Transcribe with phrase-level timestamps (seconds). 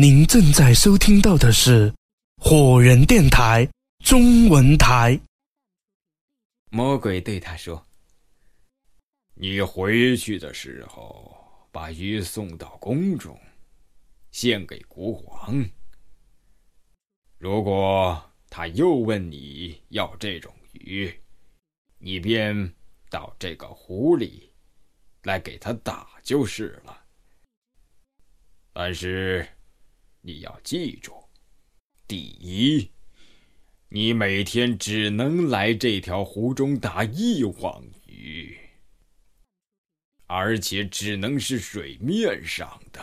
[0.00, 1.92] 您正在收听到的是
[2.40, 3.68] 火人电台
[4.04, 5.18] 中文台。
[6.70, 7.84] 魔鬼对他说
[9.34, 11.36] ：“你回去的时候，
[11.72, 13.36] 把鱼送到宫中，
[14.30, 15.68] 献给国王。
[17.36, 21.12] 如果他又问你要这种鱼，
[21.98, 22.72] 你便
[23.10, 24.48] 到这个湖里
[25.24, 27.02] 来给他打就是了。
[28.72, 29.44] 但是。”
[30.28, 31.24] 你要记住，
[32.06, 32.90] 第一，
[33.88, 38.54] 你每天只能来这条湖中打一网鱼，
[40.26, 43.00] 而且只能是水面上的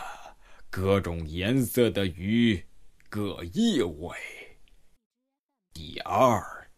[0.69, 2.63] 各种颜色的鱼，
[3.09, 4.15] 各一尾。
[5.73, 6.69] 第二，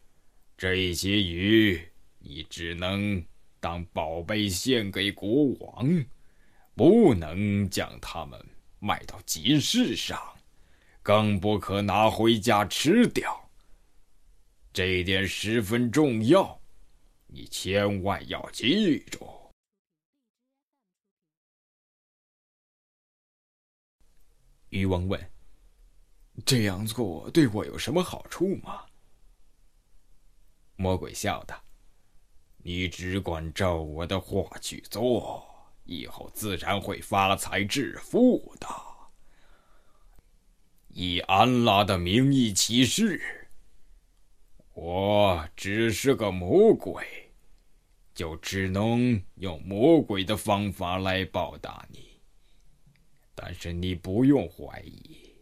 [0.58, 1.78] 这些鱼
[2.20, 3.22] 你只能
[3.60, 6.06] 当宝贝献给国王，
[6.74, 8.42] 不能将它们
[8.80, 10.18] 卖到集市上。
[11.08, 13.50] 更不可拿回家吃掉。
[14.74, 16.60] 这一点十分重要，
[17.28, 19.26] 你千万要记住。
[24.68, 25.32] 渔翁问
[26.46, 28.84] ：“这样做对我有什么好处吗？”
[30.76, 31.58] 魔鬼笑道
[32.60, 35.48] ：“你只管照我的话去做，
[35.86, 38.68] 以后自然会发财致富的。”
[41.00, 43.22] 以安拉的名义起誓，
[44.74, 47.06] 我只是个魔鬼，
[48.16, 52.20] 就只能用魔鬼的方法来报答你。
[53.36, 55.36] 但是你不用怀疑，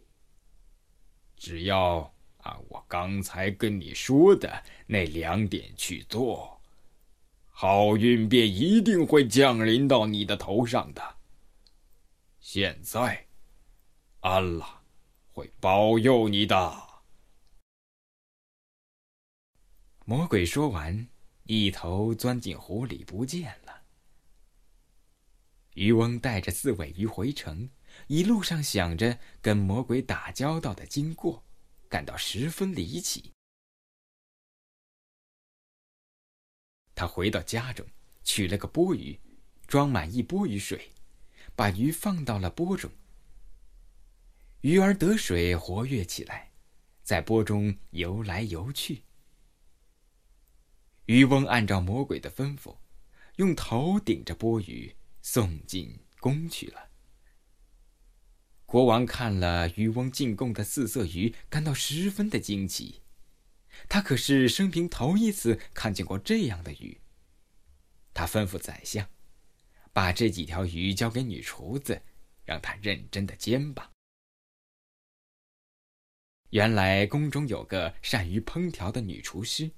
[1.38, 6.60] 只要按我刚才跟你说的那两点去做，
[7.48, 11.16] 好运便一定会降临到你的头上的。
[12.40, 13.24] 现在，
[14.20, 14.75] 安拉。
[15.36, 17.02] 会保佑你的。
[20.06, 21.08] 魔鬼说完，
[21.42, 23.82] 一头钻进湖里不见了。
[25.74, 27.68] 渔翁带着四尾鱼回城，
[28.06, 31.44] 一路上想着跟魔鬼打交道的经过，
[31.86, 33.30] 感到十分离奇。
[36.94, 37.86] 他回到家中，
[38.24, 39.18] 取了个钵盂，
[39.66, 40.92] 装满一钵盂水，
[41.54, 42.90] 把鱼放到了钵中。
[44.62, 46.50] 鱼儿得水，活跃起来，
[47.02, 49.04] 在波中游来游去。
[51.04, 52.76] 渔翁按照魔鬼的吩咐，
[53.36, 56.88] 用头顶着波鱼送进宫去了。
[58.64, 63.02] 国王看了渔翁进贡的四色鱼，感到十分的惊奇。
[63.88, 67.00] 他可是生平头一次看见过这样的鱼。
[68.12, 69.08] 他吩咐宰相，
[69.92, 72.02] 把这几条鱼交给女厨子，
[72.44, 73.92] 让她认真的煎吧。
[76.56, 79.70] 原来宫中有个善于烹调的女厨师，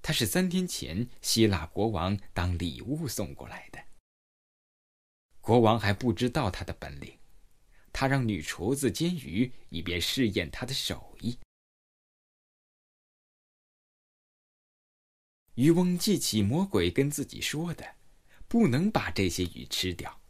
[0.00, 3.82] 她是三天前希腊国王当礼物送过来的。
[5.40, 7.18] 国王还不知道她的本领，
[7.92, 11.36] 他让女厨子煎鱼，以便试验她的手艺。
[15.54, 17.96] 渔翁记起魔鬼跟自己说的，
[18.46, 20.20] 不能把这些鱼吃掉。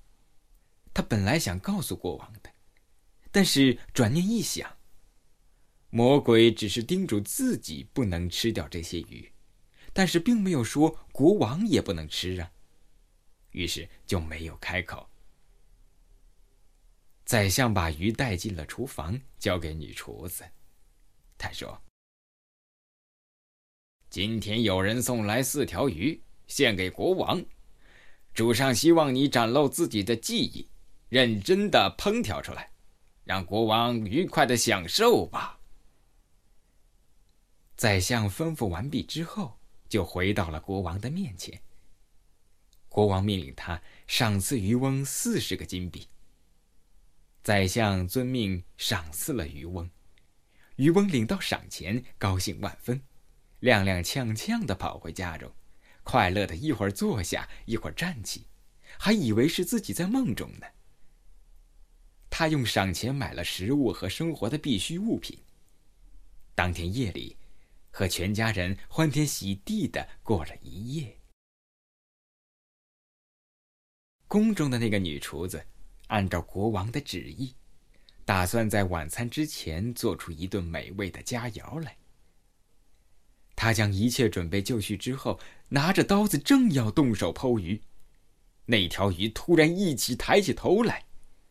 [0.95, 2.51] 他本来想告诉国王的，
[3.31, 4.79] 但是转念一想。
[5.95, 9.31] 魔鬼只是叮嘱自己不能吃掉这些鱼，
[9.93, 12.51] 但是并没有说国王也不能吃啊。
[13.51, 15.07] 于是就没有开口。
[17.27, 20.43] 宰相把鱼带进了厨房，交给女厨子。
[21.37, 21.83] 他说
[24.09, 27.45] ：“今天有人送来四条鱼，献给国王。
[28.33, 30.67] 主上希望你展露自己的技艺，
[31.11, 32.73] 认真的烹调出来，
[33.25, 35.59] 让国王愉快的享受吧。”
[37.83, 41.61] 宰相吩咐完毕之后，就回到了国王的面前。
[42.89, 46.07] 国王命令他赏赐渔翁四十个金币。
[47.43, 49.91] 宰相遵命赏赐了渔翁，
[50.77, 53.03] 渔翁领到赏钱，高兴万分，
[53.63, 55.53] 踉踉跄跄的跑回家中，
[56.05, 58.47] 快乐的一会儿坐下，一会儿站起，
[58.97, 60.67] 还以为是自己在梦中呢。
[62.31, 65.37] 他用赏钱买了食物和生活的必需物品。
[66.55, 67.37] 当天夜里。
[67.93, 71.19] 和全家人欢天喜地的过了一夜。
[74.27, 75.65] 宫中的那个女厨子，
[76.07, 77.55] 按照国王的旨意，
[78.25, 81.97] 打算在晚餐之前做出一顿美味的佳肴来。
[83.55, 87.83] 她将一切准备就绪之后，拿着刀子正要动手剖鱼，
[88.65, 91.05] 那条鱼突然一起抬起头来，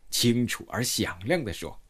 [0.10, 1.81] 清楚而响亮的说：“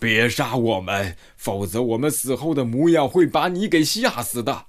[0.00, 4.68] 别杀我们，否则我们死后的模样会把你给吓死的。”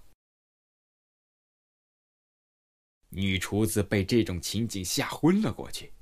[3.10, 5.94] 女厨子被这种情景吓昏了过去，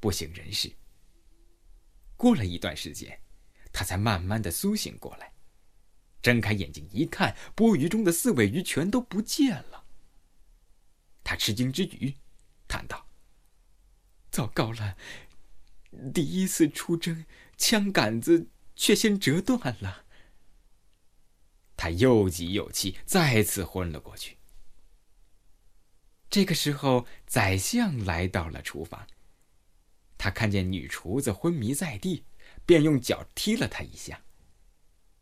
[0.00, 0.74] 不省人事。
[2.16, 3.20] 过了一段时间，
[3.72, 5.32] 她才慢慢的苏醒过来，
[6.20, 9.84] 睁开眼睛一看，钵盂中的四尾鱼全都不见了。
[11.22, 12.14] 她吃惊之余，
[12.66, 13.06] 叹道
[14.30, 14.96] ：“糟糕了！
[16.12, 17.24] 第一次出征，
[17.56, 18.46] 枪杆子
[18.78, 20.06] 却先折断了。”
[21.76, 24.38] 他又急又气，再次昏了过去。
[26.30, 29.06] 这个时候，宰相来到了厨房。
[30.16, 32.24] 他看见女厨子昏迷在地，
[32.66, 34.20] 便用脚踢了她一下。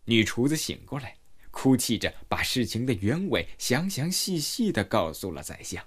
[0.05, 1.19] 女厨子醒过来，
[1.50, 5.87] 哭泣着把事情的原委详详细细的告诉了宰相。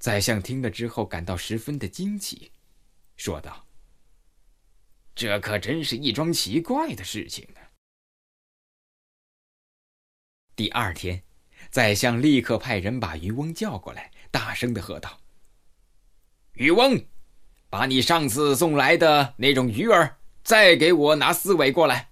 [0.00, 2.50] 宰相听了之后，感到十分的惊奇，
[3.16, 3.66] 说道
[5.20, 7.68] ：“这可真是一桩奇怪的事情啊！”
[10.56, 11.22] 第二天。
[11.70, 15.20] 宰相立刻派人把渔翁叫过来，大声的喝道
[16.54, 17.04] ：“渔翁，
[17.68, 22.10] 把你上次送来的那种鱼儿，再给我拿四尾过来。”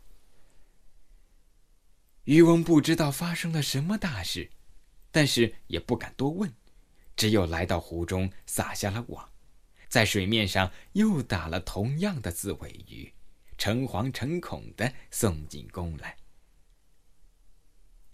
[2.25, 4.51] 渔翁不知道发生了什么大事，
[5.11, 6.55] 但是也不敢多问，
[7.17, 9.29] 只有来到湖中撒下了网，
[9.89, 13.11] 在水面上又打了同样的四尾鱼，
[13.57, 16.17] 诚惶诚恐的送进宫来。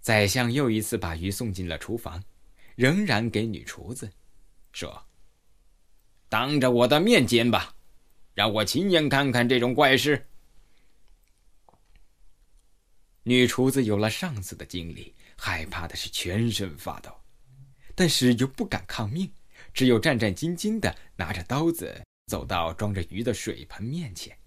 [0.00, 2.23] 宰相又一次把鱼送进了厨房，
[2.76, 4.11] 仍然给女厨子，
[4.73, 5.06] 说
[6.29, 7.75] ：“当着我的面煎吧，
[8.35, 10.29] 让我亲眼看看这种怪事。”
[13.26, 17.11] 女厨子有了上次的经历，害怕的是全身发抖，
[17.94, 19.32] 但是又不敢抗命，
[19.75, 24.38] 只有战战兢兢的拿着刀子走到装着鱼的水盆面前。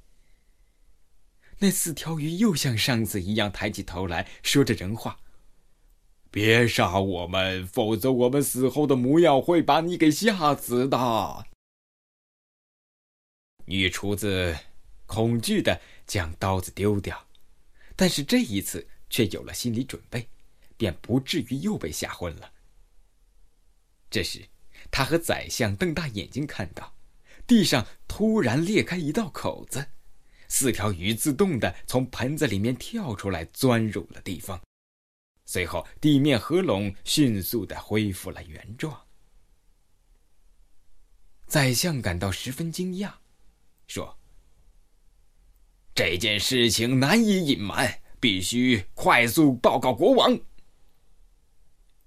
[1.60, 5.20] 那四条鱼又像上次一样抬起头来说着人话。
[6.30, 11.46] 别杀我们，否则我们死后的模样会把你给吓死的。
[13.66, 14.56] 女厨子
[15.06, 17.28] 恐惧的将刀子丢掉，
[17.96, 20.30] 但是这一次却有了心理准备，
[20.78, 22.52] 便不至于又被吓昏了。
[24.10, 24.48] 这时，
[24.92, 26.96] 他和宰相瞪大眼睛，看到
[27.46, 29.88] 地上突然裂开一道口子，
[30.48, 34.62] 四条鱼自动的从盆子里面跳出来，钻入了地方。
[35.46, 39.06] 随后，地面合拢，迅速的恢复了原状。
[41.48, 43.14] 宰相感到十分惊讶，
[43.88, 44.20] 说
[45.96, 50.38] ：“这件事情难以隐瞒，必须快速报告国王。”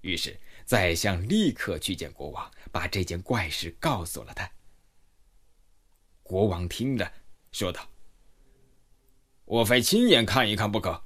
[0.01, 4.51] 于是，宰相立刻去见国王，把这件怪事告诉了他。
[6.23, 7.11] 国王听了，
[7.51, 7.89] 说道
[9.45, 11.03] ：“我非亲眼看一看不可。”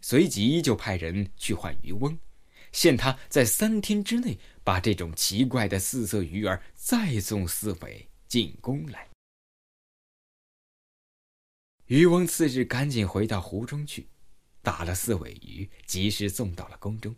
[0.00, 2.18] 随即就派人去唤渔翁，
[2.72, 9.08] 限他在三天之内把这种奇怪的四色鱼儿再送四尾进宫来。
[11.86, 14.08] 渔翁次日赶紧回到湖中去，
[14.62, 17.14] 打了四尾鱼，及时送到了宫中。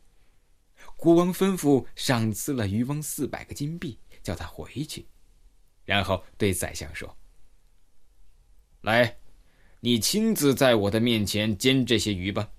[1.01, 5.07] 国王吩咐赏赐了渔翁四百个金币，叫他回去，
[5.87, 7.17] 然后对宰相说
[8.83, 9.17] ：“来，
[9.81, 12.53] 你亲自在我的面前煎这些鱼吧。”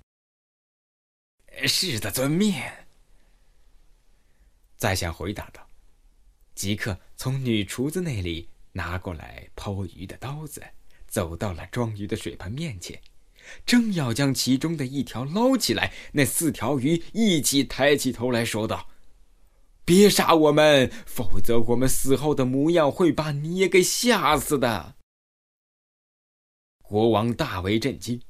[1.68, 2.60] 是的，遵命。
[4.76, 5.70] 宰相回答道，
[6.56, 10.66] 即刻从女厨子那里拿过来剖鱼的刀子，
[11.06, 13.00] 走到了装鱼的水盆面前，
[13.66, 18.90] 正要将其中的一条捞起来，那四条鱼一起抬起头来说道
[19.86, 24.96] ：“别杀我们，否则我们死后的模样会把你也给吓死的。”
[26.82, 28.22] 国王大为震惊，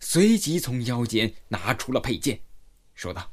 [0.00, 2.40] 随即从腰间拿出了佩剑。
[2.94, 3.30] 说道：“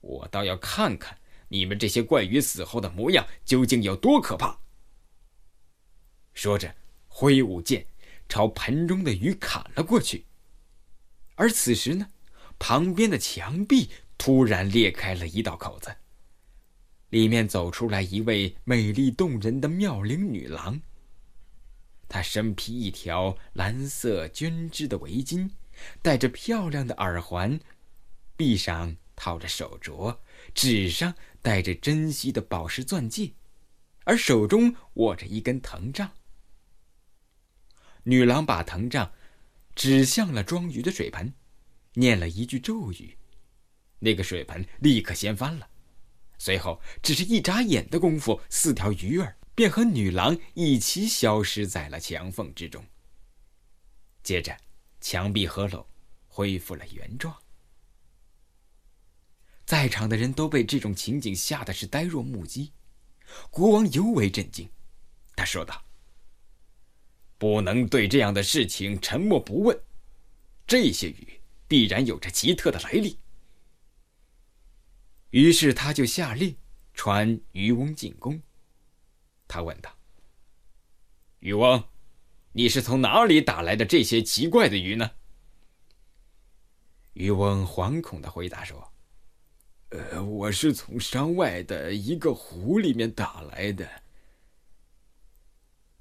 [0.00, 1.18] 我倒要看看
[1.48, 4.58] 你们这些怪鱼死后的模样究竟有多可怕。”
[6.34, 6.74] 说着，
[7.08, 7.86] 挥舞剑
[8.28, 10.26] 朝盆中的鱼砍了过去。
[11.36, 12.08] 而此时呢，
[12.58, 15.96] 旁边的墙壁突然裂开了一道口子，
[17.10, 20.80] 里面走出来一位美丽动人的妙龄女郎。
[22.08, 25.50] 她身披一条蓝色绢织的围巾，
[26.02, 27.58] 戴着漂亮的耳环。
[28.36, 30.18] 臂上套着手镯，
[30.54, 33.32] 指上戴着珍稀的宝石钻戒，
[34.04, 36.12] 而手中握着一根藤杖。
[38.04, 39.12] 女郎把藤杖
[39.74, 41.32] 指向了装鱼的水盆，
[41.94, 43.16] 念了一句咒语，
[43.98, 45.68] 那个水盆立刻掀翻了。
[46.38, 52.84] 随后，只是一眨眼的功夫，四条鱼儿便和女郎一起消失在了墙缝之中。
[54.22, 54.56] 接着，
[55.00, 55.86] 墙壁合拢，
[56.26, 57.34] 恢复了原状。
[59.64, 62.72] 在场的人都被这种情景吓得是呆若木鸡，
[63.50, 64.68] 国王尤为震惊，
[65.34, 65.82] 他说道
[67.44, 69.78] ：“不能对这样的事情沉默不问，
[70.66, 73.18] 这些鱼必然有着奇特的来历。”
[75.28, 76.56] 于是他就下令
[76.94, 78.40] 传渔翁进宫。
[79.46, 79.94] 他问道
[81.40, 81.84] ：“渔翁，
[82.52, 85.10] 你是从哪里打来的这些奇怪的鱼呢？”
[87.12, 88.90] 渔翁惶恐的回答说。
[89.90, 93.86] 呃，我是从山外的一个湖里面打来的。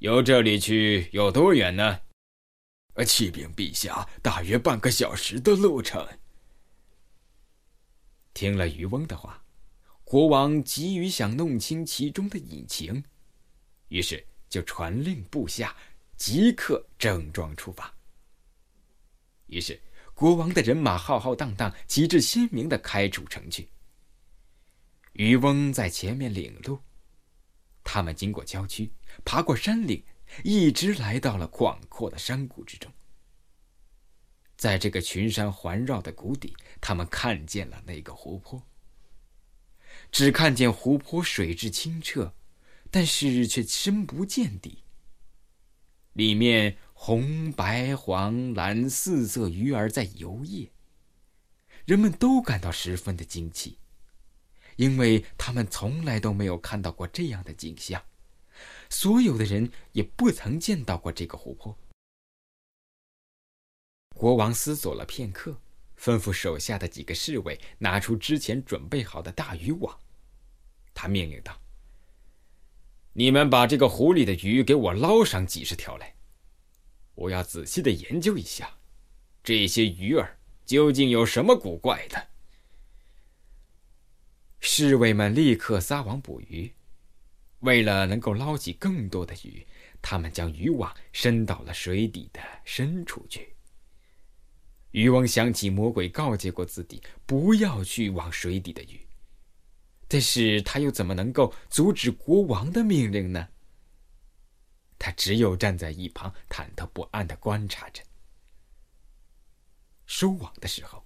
[0.03, 2.01] 由这里去有多远呢？
[2.95, 6.05] 呃，启禀陛下，大约半个小时的路程。
[8.33, 9.41] 听了渔翁的话，
[10.03, 13.01] 国王急于想弄清其中的隐情，
[13.87, 15.73] 于是就传令部下
[16.17, 17.89] 即刻整装出发。
[19.45, 19.81] 于是，
[20.13, 23.69] 国王的人马浩浩荡荡、旗帜鲜明的开出城去。
[25.13, 26.77] 渔翁在前面领路，
[27.85, 28.91] 他们经过郊区，
[29.25, 30.03] 爬过山岭，
[30.43, 32.91] 一直来到了广阔的山谷之中。
[34.55, 38.63] 在这个群山环绕的谷底，他们看见了那个湖泊。
[40.11, 42.33] 只看见湖泊水质清澈，
[42.89, 44.83] 但是却深不见底。
[46.13, 50.69] 里面红、白、黄、蓝四色鱼儿在游曳，
[51.85, 53.77] 人们都感到十分的惊奇。
[54.75, 58.01] 因为他们从来都没有看到过这样的景象，
[58.93, 61.75] 所有的人也不曾见到过这个湖泊。
[64.15, 65.59] 国王思索了片刻，
[65.97, 69.99] 吩咐手下的几个侍卫拿出之前准备好的大渔网。
[70.93, 71.59] 他命令道
[73.13, 76.13] ：“你们把这个湖里的鱼给我捞上几十条来，
[77.15, 78.77] 我要仔细的研究一下，
[79.43, 82.27] 这些鱼儿究竟有什么古怪的。”
[84.61, 86.71] 侍卫们立刻撒网捕鱼，
[87.63, 89.65] 为了能够捞起更多的鱼，
[90.01, 93.55] 他们将渔网伸到了水底的深处去。
[94.91, 99.07] 渔翁想起魔鬼告诫过自己不要去往水底的鱼，
[100.07, 103.47] 但是他又怎么能够阻止国王的命令呢？
[104.99, 108.03] 他只有站在一旁忐忑不安的观察着。
[110.05, 111.03] 收网的时候，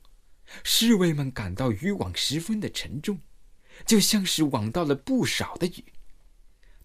[0.63, 3.19] 侍卫们感到渔网十分的沉重。
[3.85, 5.85] 就像是网到了不少的鱼，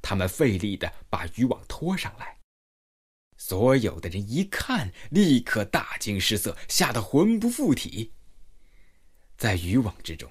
[0.02, 2.36] 他们费力的把渔网拖上来。
[3.38, 8.12] 所有的人一看，立刻大惊失色，吓得魂不附体。
[9.36, 10.30] 在渔网之中，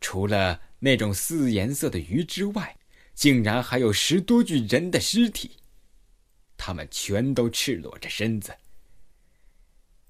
[0.00, 2.76] 除了那种四颜色的鱼之外，
[3.14, 5.58] 竟然还有十多具人的尸体，
[6.56, 8.56] 他们全都赤裸着身子，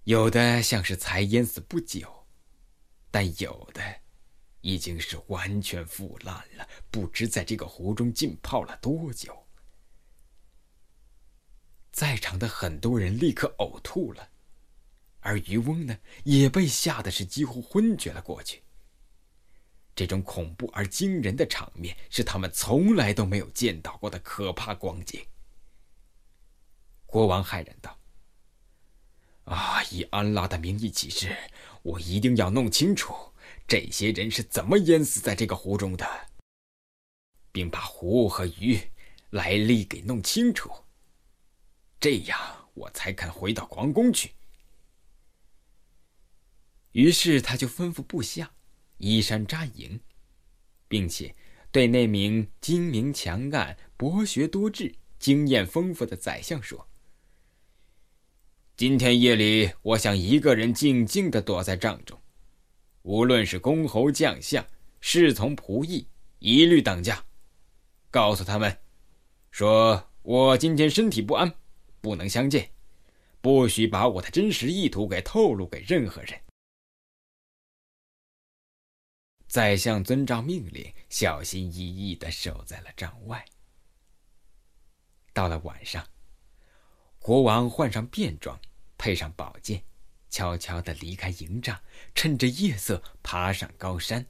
[0.04, 2.26] 有的像是才淹死不久，
[3.10, 4.01] 但有的。
[4.62, 9.46] 已经是完全腐烂了，不知在这个湖中浸泡了多久。
[11.90, 14.30] 在场的很多人立刻呕吐了，
[15.20, 18.62] 而渔翁呢，也被吓得是几乎昏厥了过去。
[19.94, 25.22] 这种恐怖而惊人的场面是他们从来都没有见到过的可怕光景。
[27.04, 27.98] 国王骇然道
[29.44, 31.36] ：“啊，以安拉的名义起誓，
[31.82, 33.12] 我一定要弄清楚。”
[33.72, 36.06] 这些人是怎么淹死在这个湖中的，
[37.50, 38.78] 并把湖和鱼
[39.30, 40.70] 来历给弄清楚，
[41.98, 44.32] 这样我才肯回到皇宫去。
[46.90, 48.52] 于是他就吩咐部下
[48.98, 49.98] 依山扎营，
[50.86, 51.34] 并且
[51.70, 56.86] 对那名精明强干、博学多智、经验丰富的宰相说
[58.76, 62.18] ：“今天夜里，我想一个人静静的躲在帐中。”
[63.02, 64.64] 无论是公侯将相、
[65.00, 66.06] 侍从仆役，
[66.38, 67.24] 一律等价。
[68.10, 68.78] 告诉他们，
[69.50, 71.52] 说我今天身体不安，
[72.00, 72.70] 不能相见，
[73.40, 76.40] 不许把我的真实意图给透露给任何人。
[79.48, 83.44] 宰相遵照命令，小心翼翼的守在了帐外。
[85.32, 86.06] 到了晚上，
[87.18, 88.58] 国王换上便装，
[88.96, 89.82] 配上宝剑。
[90.32, 91.78] 悄悄地离开营帐，
[92.14, 94.26] 趁着夜色爬上高山。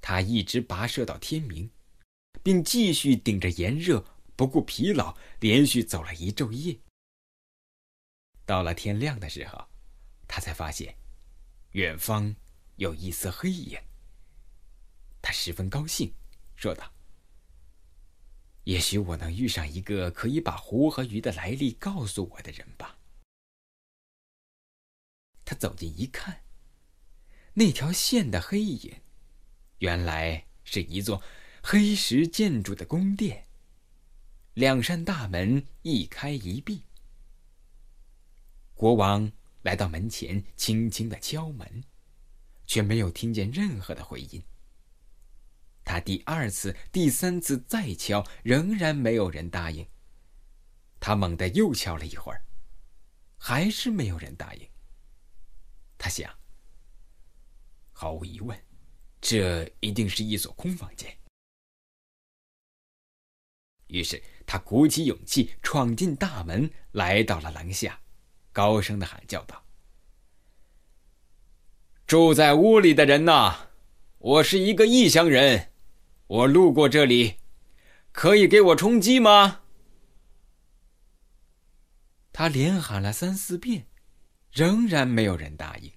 [0.00, 1.70] 他一直跋涉到天明，
[2.42, 4.02] 并继续顶着炎热，
[4.34, 6.80] 不顾疲劳，连续走了一昼夜。
[8.46, 9.62] 到了天亮的时候，
[10.26, 10.96] 他才发现
[11.72, 12.34] 远方
[12.76, 13.78] 有一丝黑影。
[15.20, 16.10] 他十分高兴，
[16.54, 16.90] 说道
[18.64, 22.95] ：“也许我能遇上一个可以把湖和鱼的来历告诉我的人吧。”
[25.46, 26.42] 他走近一看，
[27.54, 28.96] 那条线的黑影，
[29.78, 31.22] 原来是一座
[31.62, 33.46] 黑石建筑的宫殿。
[34.54, 36.82] 两扇大门一开一闭。
[38.74, 39.30] 国王
[39.62, 41.84] 来到门前，轻轻的敲门，
[42.66, 44.42] 却没有听见任何的回音。
[45.84, 49.86] 他第二次、第三次再敲，仍然没有人答应。
[50.98, 52.42] 他猛地又敲了一会儿，
[53.38, 54.68] 还是没有人答应。
[55.98, 56.32] 他想，
[57.92, 58.58] 毫无疑问，
[59.20, 61.16] 这一定是一所空房间。
[63.88, 68.00] 于是他鼓起勇气闯进大门，来到了廊下，
[68.52, 69.64] 高声的喊叫道
[72.06, 73.70] ：“住在屋里的人呐，
[74.18, 75.72] 我是一个异乡人，
[76.26, 77.36] 我路过这里，
[78.10, 79.62] 可以给我充饥吗？”
[82.32, 83.86] 他连喊了三四遍。
[84.56, 85.92] 仍然没有人答应。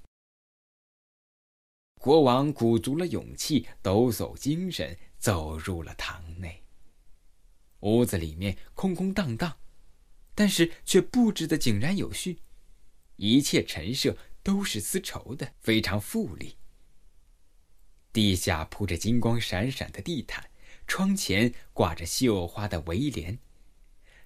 [1.94, 6.62] 国王鼓足了勇气，抖擞精神，走入了堂内。
[7.80, 9.58] 屋子里面空空荡荡，
[10.36, 12.42] 但是却布置的井然有序，
[13.16, 16.58] 一切陈设都是丝绸的，非常富丽。
[18.12, 20.52] 地下铺着金光闪闪的地毯，
[20.86, 23.40] 窗前挂着绣花的围帘，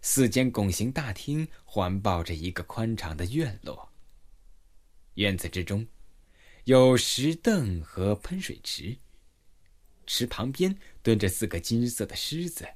[0.02, 3.93] 四间拱形大厅环抱着一个宽敞的院落。
[5.16, 5.88] 院子之中，
[6.64, 8.98] 有石凳和喷水池。
[10.06, 12.68] 池旁边蹲着四个金色的狮子，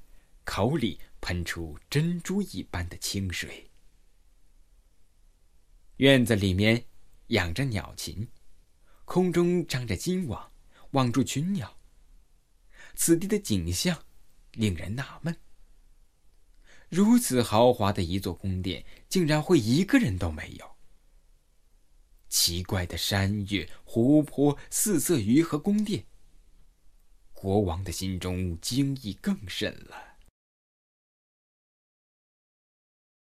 [0.45, 3.69] 口里喷出珍珠一般的清水。
[5.97, 6.85] 院子里面
[7.27, 8.29] 养着鸟禽，
[9.03, 10.51] 空中张着金网，
[10.91, 11.77] 网住群鸟。
[12.95, 14.05] 此地的景象
[14.53, 15.35] 令人纳闷：
[16.87, 20.76] 如此豪华的一座宫殿，竟然会一个人都没有。
[22.47, 26.05] 奇怪的山岳、湖泊、四色鱼和宫殿，
[27.33, 30.17] 国王的心中惊异更甚了。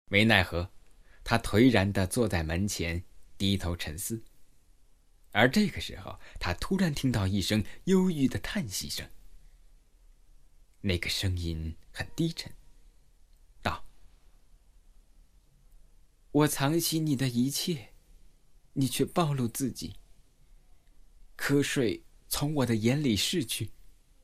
[0.06, 0.72] 没奈何，
[1.26, 3.04] 他颓然的坐在门前，
[3.38, 4.24] 低头沉思。
[5.32, 9.06] 而这个时候，他突然听到一声忧郁的叹息声。
[10.80, 12.54] 那个声音很低沉，
[13.62, 13.84] 道
[16.32, 17.88] ：“我藏起你的一切。”
[18.74, 19.96] 你却暴露自己。
[21.38, 23.72] 瞌睡从我的眼里逝去，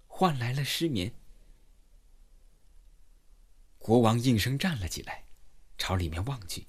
[0.07, 1.13] 换来了失眠。
[3.77, 5.25] 国王应声站了起来，
[5.77, 6.67] 朝里面望去，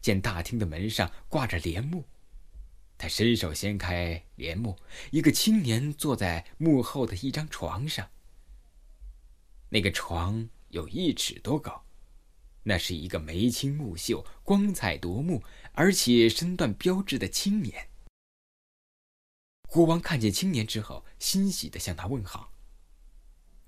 [0.00, 2.06] 见大厅的门上挂着帘幕，
[2.96, 4.78] 他伸手掀开帘幕，
[5.10, 8.08] 一个青年坐在幕后的一张床上。
[9.68, 11.83] 那个床有一尺多高。
[12.64, 17.88] 那是一个眉清目秀、光彩夺目，而且身段标致的青年。
[19.68, 22.52] 国王看见青年之后，欣喜的向他问好。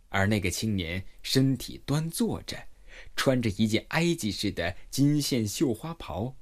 [0.09, 2.69] 而那个青年身体端坐着，
[3.15, 6.35] 穿着一件埃及式的金线绣花袍，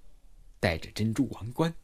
[0.60, 1.74] 戴着珍珠王冠，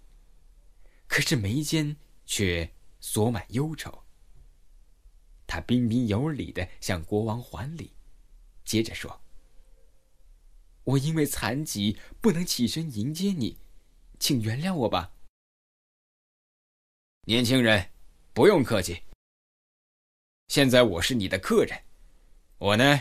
[1.08, 4.04] 可是眉间却锁满忧愁。
[5.48, 7.92] 他彬彬有礼的向国王还礼，
[8.64, 9.20] 接着说。
[10.90, 13.56] 我因为残疾不能起身迎接你，
[14.18, 15.12] 请原谅我吧。
[17.26, 17.90] 年轻人，
[18.32, 19.00] 不用客气。
[20.48, 21.80] 现在我是你的客人，
[22.58, 23.00] 我呢，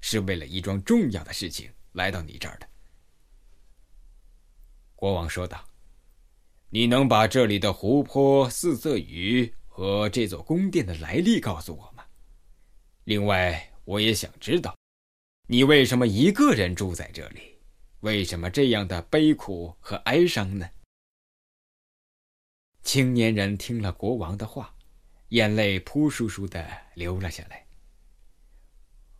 [0.00, 2.68] 是为了一桩重要的事情来到你这儿的。
[4.94, 5.66] 国王说道
[6.68, 12.04] ：“你能把这里的湖泊、四色鱼和这座宫殿的来历告诉我吗？
[13.04, 14.76] 另外，我也想知道。”
[15.48, 17.60] 你为什么一个人住在这里？
[18.00, 20.68] 为什么这样的悲苦和哀伤呢？
[22.82, 24.74] 青年人听了国王的话，
[25.28, 27.64] 眼泪扑簌簌的流了下来。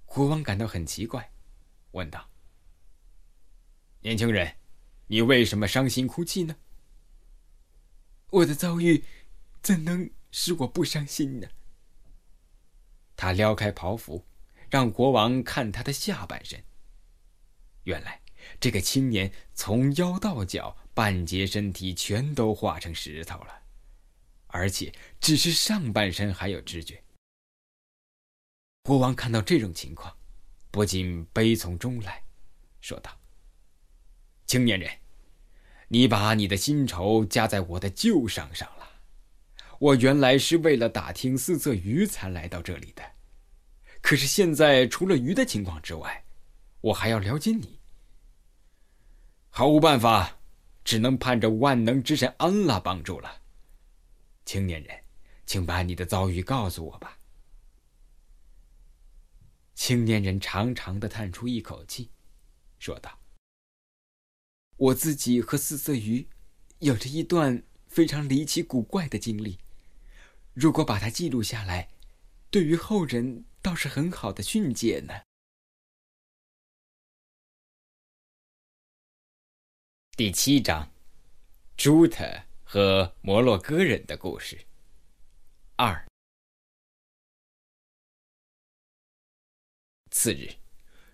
[0.04, 1.30] 国王感到很奇怪，
[1.92, 2.28] 问道
[4.02, 4.56] ：“年轻人，
[5.06, 6.56] 你为什么伤心哭泣呢？”
[8.30, 9.04] 我的遭遇，
[9.62, 11.48] 怎能使我不伤心呢？
[13.14, 14.24] 他撩开袍服。
[14.70, 16.62] 让国王看他的下半身。
[17.84, 18.20] 原来，
[18.58, 23.62] 这个青年从腰到脚半截身体全都化成石头了，
[24.48, 27.02] 而且只是上半身还有知觉。
[28.82, 30.16] 国王看到这种情况，
[30.70, 32.22] 不禁悲从中来，
[32.80, 33.10] 说道
[34.46, 34.90] ：“青年人，
[35.88, 38.88] 你把你的新仇加在我的旧伤上了。
[39.78, 43.02] 我原来是为了打听四色鱼才来到这里的。”
[44.06, 46.24] 可是现在，除了鱼的情况之外，
[46.80, 47.80] 我还要了解你。
[49.50, 50.38] 毫无办法，
[50.84, 53.42] 只能盼着万能之神安拉帮助了。
[54.44, 54.96] 青年人，
[55.44, 57.18] 请把你的遭遇告诉我吧。
[59.74, 62.08] 青年人长长的叹出一口气，
[62.78, 63.18] 说道
[64.78, 66.28] ：“我自己和四色鱼
[66.78, 69.58] 有着一段非常离奇古怪的经历，
[70.54, 71.88] 如果把它记录下来，
[72.52, 75.22] 对于后人倒是很好的训诫呢。”
[80.16, 80.88] 第七章，
[81.76, 84.64] 朱特和摩洛哥人的故事。
[85.74, 86.06] 二。
[90.12, 90.54] 次日，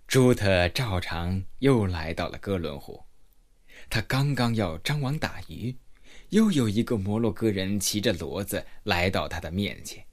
[0.07, 3.07] 朱特照常又来到了哥伦湖。
[3.89, 5.79] 他刚刚要张网打鱼，
[6.29, 10.07] 又有一个摩洛哥人骑着骡子来到他的面前。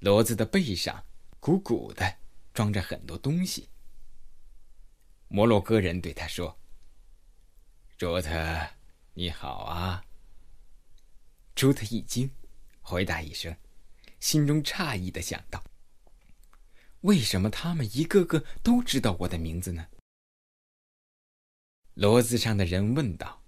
[0.00, 1.06] 骡子的背上
[1.46, 2.18] 鼓鼓的，
[2.52, 3.68] 装着很多东西。
[5.28, 6.58] 摩洛哥人对他说。
[7.96, 8.68] 朱特，
[9.14, 10.04] 你好啊！
[11.54, 12.28] 朱特一惊，
[12.80, 13.56] 回答一声，
[14.18, 15.62] 心中诧异的想到：
[17.02, 19.86] 为什么他们一个个都知道我的名字呢？
[21.94, 23.40] 骡子上的人问道：“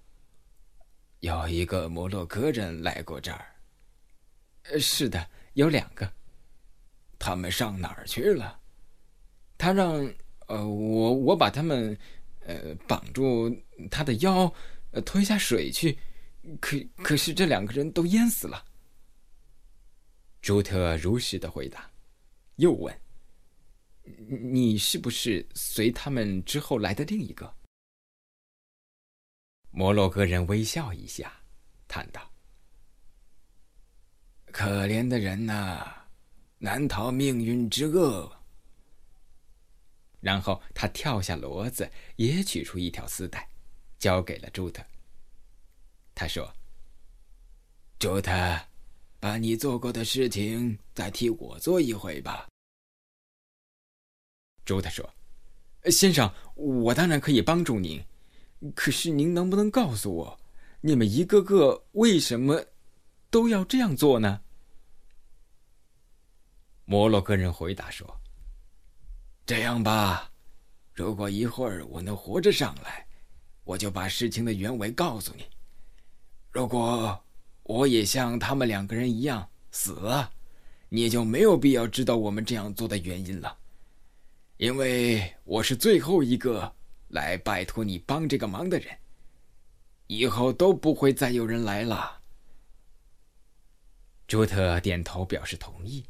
[1.18, 3.56] 有一个摩洛哥人来过这儿。
[4.78, 6.08] ”“是的，有两个。
[7.18, 8.60] ”“他们上哪儿去了
[9.58, 10.08] ？”“他让……
[10.46, 11.96] 呃，我我把他们……”
[12.48, 13.54] 呃，绑住
[13.90, 14.50] 他的腰，
[14.92, 15.98] 呃，推下水去，
[16.62, 18.64] 可可是这两个人都淹死了。
[20.40, 21.90] 朱特如实的回答，
[22.56, 23.00] 又问
[24.50, 27.54] ：“你是不是随他们之后来的另一个？”
[29.70, 31.30] 摩洛哥人微笑一下，
[31.86, 32.32] 叹道
[34.50, 35.97] ：“可怜的人呐，
[36.58, 38.32] 难逃命运之恶。”
[40.20, 43.48] 然后他跳下骡子，也取出一条丝带，
[43.98, 44.84] 交给了朱特。
[46.14, 46.52] 他说
[48.00, 48.32] ：“朱特，
[49.20, 52.48] 把你做过的事情再替我做一回吧。”
[54.66, 55.08] 朱特说
[55.88, 58.04] ：“先生，我当然可以帮助您，
[58.74, 60.40] 可是您能不能告诉我，
[60.80, 62.66] 你们一个个为什么
[63.30, 64.42] 都要这样做呢？”
[66.90, 68.18] 摩洛哥人回答说。
[69.44, 70.32] 这样吧，
[70.94, 73.06] 如果一会儿我能活着上来，
[73.62, 75.44] 我就把事情的原委告诉你；
[76.50, 77.22] 如果
[77.64, 80.32] 我也像他们两个人一样死了，
[80.88, 83.58] 你就没有必要知道我们这样做的原因了，
[84.56, 86.74] 因为我是最后一个
[87.08, 88.96] 来拜托你帮这个忙的人，
[90.06, 92.22] 以后都不会再有人来了。
[94.26, 96.02] 朱特点头表示同意，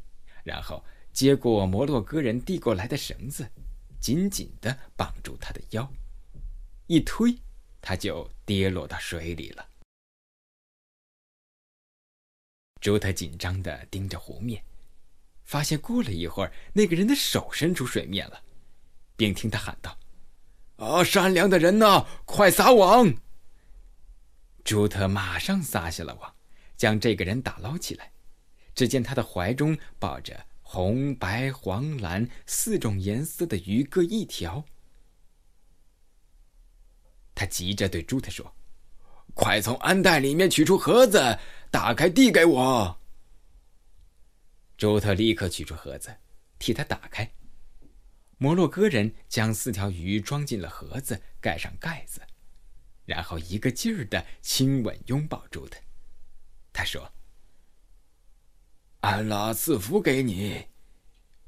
[0.45, 0.85] 然后。
[1.11, 3.51] 接过摩洛哥人递过来的绳子，
[3.99, 5.93] 紧紧的绑住他的腰，
[6.87, 7.37] 一推，
[7.81, 9.69] 他就跌落到水里了。
[12.81, 14.63] 朱特紧张的盯着湖面，
[15.45, 18.41] 发现过了一会儿，那个人的手伸出水面了，
[19.17, 19.99] 并听他喊道
[20.77, 23.13] ：“啊，善良的人呐，快撒网！”
[24.63, 26.37] 朱特马上撒下了网，
[26.77, 28.13] 将这个人打捞起来。
[28.79, 30.47] 只见他的怀中抱着。
[30.63, 34.65] 红、白、黄、蓝四种颜色的鱼各一条。
[37.35, 38.55] 他急着对朱特说
[39.35, 41.41] ：“快从安袋里面取出盒子，
[41.73, 43.01] 打开递给我。”
[44.79, 46.17] 朱特立刻取出盒子，
[46.61, 47.29] 替他打开。
[48.37, 52.21] 摩洛哥人将四条鱼装进了盒子，盖上盖子，
[53.07, 55.81] 然后一个劲儿的亲吻、拥抱朱特。
[56.73, 57.13] 他说。
[59.01, 60.67] 安拉赐福给你。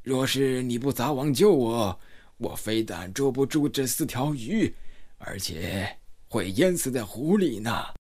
[0.03, 2.01] 若是你不撒网救我，
[2.39, 4.75] 我非但捉不住这四条鱼，
[5.19, 7.95] 而且会淹死在湖里呢。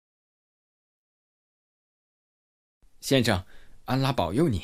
[3.00, 3.44] 先生，
[3.86, 4.62] 安拉保佑你，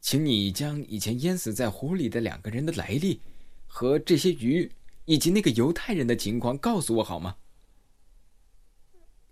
[0.00, 3.20] 请你将以前淹死在湖里的两个人的来历，
[3.66, 4.70] 和这些鱼
[5.04, 7.36] 以及那个犹太人的情况告诉我好吗？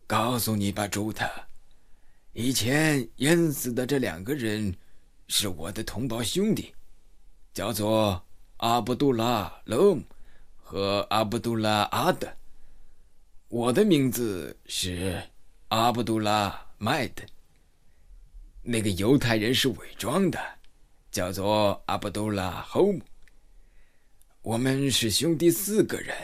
[0.06, 1.47] 告诉你吧，朱特。
[2.40, 4.72] 以前淹死的这两个人，
[5.26, 6.72] 是我的同胞兄弟，
[7.52, 8.24] 叫做
[8.58, 10.04] 阿卜杜拉·勒姆
[10.56, 12.32] 和阿卜杜拉·阿德。
[13.48, 15.20] 我的名字是
[15.70, 16.48] 阿卜杜拉·
[16.78, 17.24] 麦德。
[18.62, 20.38] 那个犹太人是伪装的，
[21.10, 23.00] 叫做阿卜杜拉·侯姆。
[24.42, 26.16] 我们是兄弟四个人。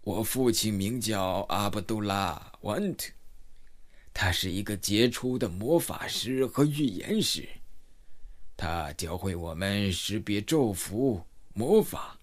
[0.00, 3.12] 我父亲名叫阿卜杜拉·万特。
[4.18, 7.46] 他是一个杰出的魔法师和预言师，
[8.56, 12.18] 他教会我们识别咒符、魔法，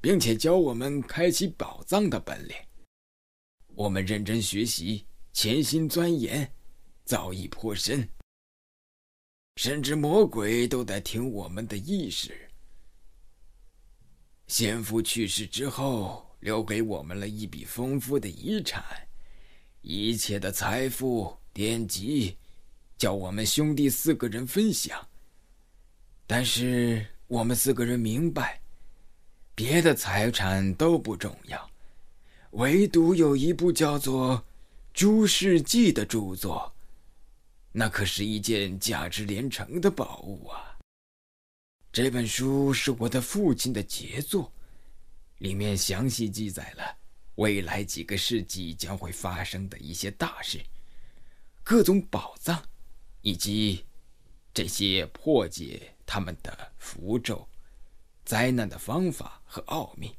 [0.00, 2.56] 并且教我们开启宝藏的本领。
[3.76, 6.52] 我们认真学习，潜心钻研，
[7.04, 8.06] 造诣颇深，
[9.54, 12.36] 甚至魔鬼都在听我们的意识。
[14.48, 18.82] 先父去世之后，留给我们了一笔丰富的遗产，
[19.82, 22.36] 一切的财富典籍，
[22.96, 25.06] 叫我们兄弟四个人分享。
[26.24, 28.60] 但是我们四个人明白，
[29.56, 31.70] 别的财产都不重要。
[32.52, 34.38] 唯独有一部叫做
[34.94, 36.72] 《朱世纪》的著作，
[37.72, 40.78] 那可是一件价值连城的宝物啊！
[41.90, 44.52] 这本书是我的父亲的杰作，
[45.38, 46.96] 里面详细记载了
[47.42, 50.64] 未来几个世纪将会发生的一些大事、
[51.64, 52.62] 各种宝藏，
[53.20, 53.84] 以及
[54.54, 57.44] 这些破解他们的符咒、
[58.24, 60.16] 灾难的方法和奥秘。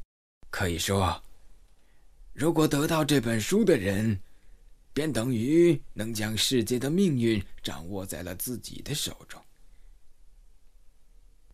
[0.50, 1.24] 可以说。
[2.34, 4.20] 如果得到这本书的人，
[4.92, 9.42] 便等于能将世界的命运掌握在了自己的手中。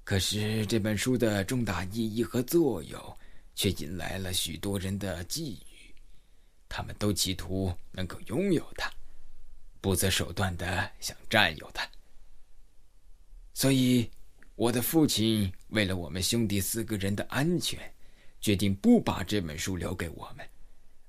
[0.04, 3.18] 可是这本书的重大意义和作用，
[3.60, 5.60] 却引来了许多人的觊觎，
[6.70, 8.90] 他们都企图能够拥有它，
[9.82, 11.86] 不择手段的想占有它。
[13.54, 14.10] 所以，
[14.56, 17.94] 我的父亲为了我们兄弟四个人的安全，
[18.40, 20.50] 决定不把这本书留给我们。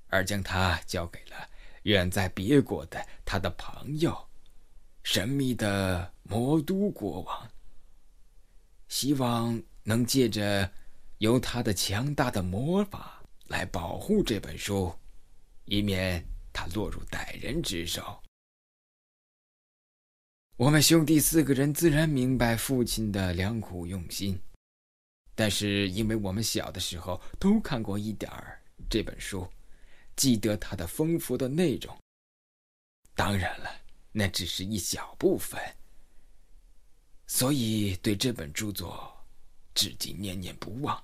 [0.09, 1.49] 而将它交给了
[1.83, 4.27] 远在别国的他的朋友，
[5.03, 7.49] 神秘的魔都国王。
[8.89, 10.69] 希望能借着
[11.21, 14.91] 由他的强大的魔法来保护这本书，
[15.65, 18.19] 以免他落入歹人之手。
[20.57, 24.41] 我们兄弟四个人自然明白父亲的良苦用心，
[25.35, 29.47] 但是因为我们小的时候都看过一点儿这本书。
[30.15, 31.95] 记得它的丰富的内容。
[33.13, 33.69] 当然了，
[34.11, 35.61] 那只是一小部分。
[37.27, 39.15] 所以对这本著作，
[39.75, 41.01] 至今念念不忘，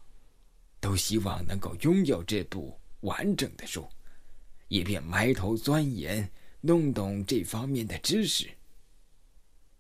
[0.88, 3.86] 都希望能够拥有这部完整的书，
[4.70, 8.50] 以便埋头钻研，弄懂这方面的知识。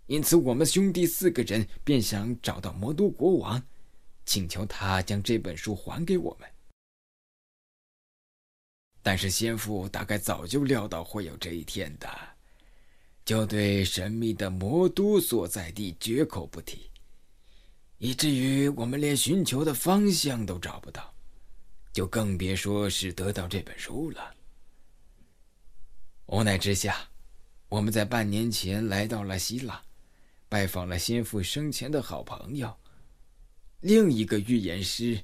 [0.08, 3.66] 因此，我们兄弟四个人便想找到魔都国王，
[4.26, 6.50] 请求他将这本书还给我们。
[9.02, 12.10] 但是先父大概早就料到会有这一天的，
[13.24, 16.92] 就对神秘的魔都所在地绝口不提，
[18.00, 21.14] 以至于我们连寻求的方向都找不到，
[21.92, 24.36] 就更别说是得到这本书了。
[26.28, 27.10] 无奈之下，
[27.70, 29.82] 我们在半年前来到了希腊，
[30.50, 32.78] 拜访了先父生前的好朋友，
[33.82, 35.22] 另一个预言师，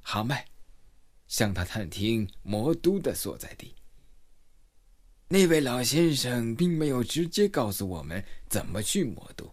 [0.00, 0.46] 哈麦。
[1.28, 3.74] 向他探听魔都的所在地。
[5.28, 9.50] 那位老先生并没有直接告诉我们怎么去魔都，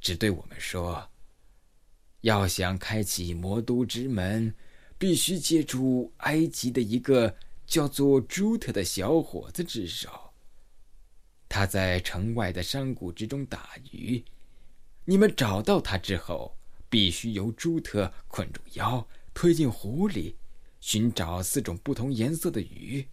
[0.00, 1.08] 只对我们说
[2.22, 4.54] ：“要想开启魔都之门，
[4.98, 10.10] 必须借助埃及的一个叫做朱特的小伙子之手。
[11.48, 14.24] 他在城外的山谷之中打鱼。
[15.04, 16.56] 你们找到他之后，
[16.90, 20.36] 必须由朱特困住腰，推进湖里。”
[20.80, 23.04] 寻找四种不同颜色的鱼，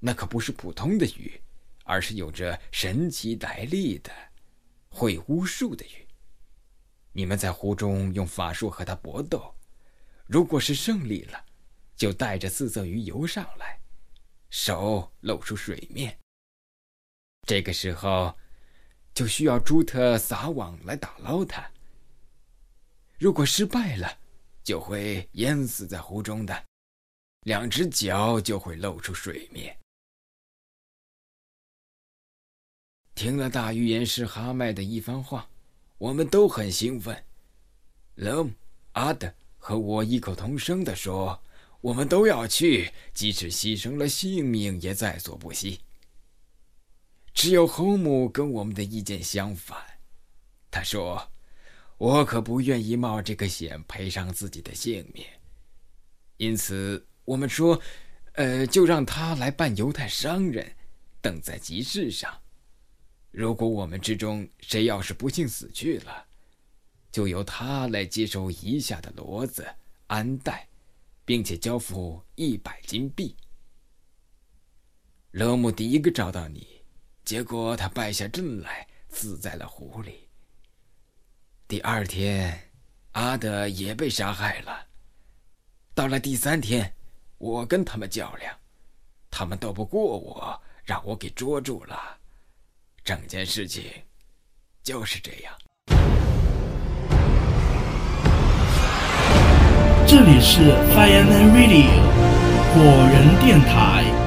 [0.00, 1.40] 那可不是普通的鱼，
[1.84, 4.10] 而是有着神奇来历的、
[4.88, 6.04] 会巫术的鱼。
[7.16, 9.54] 你们在湖中用法术和他搏斗，
[10.26, 11.46] 如果是胜利了，
[11.94, 13.80] 就带着四色鱼游上来，
[14.50, 16.18] 手露出水面。
[17.46, 18.36] 这个时候，
[19.14, 21.70] 就需要朱特撒网来打捞它。
[23.16, 24.18] 如果失败了，
[24.64, 26.64] 就会淹死在湖中的，
[27.42, 29.78] 两只脚就会露出水面。
[33.14, 35.48] 听了大预言师哈麦的一番话，
[36.04, 37.24] 我们都很兴奋。
[38.16, 38.52] 龙、
[38.92, 41.42] 阿德和我异口同声地说
[41.80, 45.80] ：“我们都要去，即使牺牲了性命也在所不惜。”
[47.32, 49.78] 只有侯姆跟我们的意见相反，
[50.70, 51.30] 他说。
[51.96, 55.24] 我可不愿意冒这个险赔上自己的性命，
[56.36, 57.80] 因此我们说，
[58.32, 60.74] 呃，就让他来扮犹太商人，
[61.22, 62.42] 等在集市上。
[63.36, 66.24] 如果我们之中谁要是不幸死去了，
[67.10, 69.66] 就由他来接受遗下的骡子
[70.06, 70.68] 安待，
[71.24, 73.34] 并且交付一百金币。
[75.32, 76.80] 勒姆第一个找到你，
[77.24, 80.28] 结果他败下阵来，死在了湖里。
[81.66, 82.70] 第二天，
[83.12, 84.86] 阿德也被杀害了。
[85.92, 86.94] 到了第三天，
[87.38, 88.56] 我跟他们较量，
[89.28, 92.20] 他们斗不过我，让我给捉住了。
[93.04, 93.84] 整件事情
[94.82, 95.52] 就是这样。
[100.06, 102.00] 这里是 Fireman Radio
[102.72, 102.80] 火
[103.12, 104.23] 人电台。